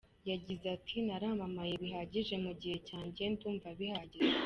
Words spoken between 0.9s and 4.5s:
“Naramamaye bihagije mu gihe cyanjye ndumva bihagije.